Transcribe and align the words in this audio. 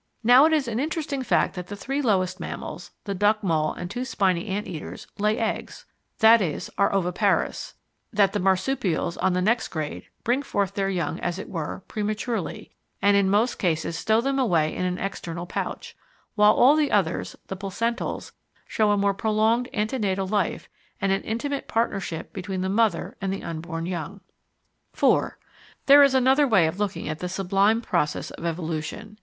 Now 0.23 0.45
it 0.45 0.51
is 0.53 0.67
an 0.67 0.79
interesting 0.79 1.21
fact 1.21 1.53
that 1.53 1.67
the 1.67 1.75
three 1.75 2.01
lowest 2.01 2.39
mammals, 2.39 2.89
the 3.03 3.13
Duckmole 3.13 3.77
and 3.77 3.87
two 3.87 4.03
Spiny 4.03 4.47
Ant 4.47 4.67
eaters, 4.67 5.05
lay 5.19 5.37
eggs, 5.37 5.85
i.e. 6.23 6.59
are 6.79 6.91
oviparous; 6.91 7.75
that 8.11 8.33
the 8.33 8.39
Marsupials, 8.39 9.15
on 9.17 9.33
the 9.33 9.43
next 9.43 9.67
grade, 9.67 10.07
bring 10.23 10.41
forth 10.41 10.73
their 10.73 10.89
young, 10.89 11.19
as 11.19 11.37
it 11.37 11.49
were, 11.49 11.83
prematurely, 11.87 12.71
and 12.99 13.15
in 13.15 13.29
most 13.29 13.59
cases 13.59 13.95
stow 13.95 14.21
them 14.21 14.39
away 14.39 14.75
in 14.75 14.85
an 14.85 14.97
external 14.97 15.45
pouch; 15.45 15.95
while 16.33 16.53
all 16.55 16.75
the 16.75 16.91
others 16.91 17.35
the 17.45 17.55
Placentals 17.55 18.31
show 18.65 18.89
a 18.89 18.97
more 18.97 19.13
prolonged 19.13 19.69
ante 19.71 19.99
natal 19.99 20.25
life 20.25 20.67
and 20.99 21.11
an 21.11 21.21
intimate 21.21 21.67
partnership 21.67 22.33
between 22.33 22.61
the 22.61 22.69
mother 22.69 23.15
and 23.21 23.31
the 23.31 23.43
unborn 23.43 23.85
young.§ 23.85 24.13
4 24.93 25.37
There 25.85 26.01
is 26.01 26.15
another 26.15 26.47
way 26.47 26.65
of 26.65 26.79
looking 26.79 27.07
at 27.07 27.19
the 27.19 27.29
sublime 27.29 27.81
process 27.83 28.31
of 28.31 28.45
evolution. 28.47 29.17